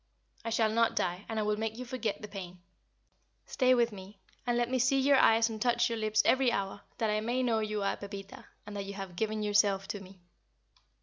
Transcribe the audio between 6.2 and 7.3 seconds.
every hour, that I